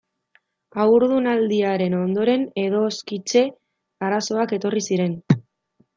[0.83, 3.47] Haurdunaldiaren ondoren edoskitze
[4.09, 5.19] arazoak etorri ziren.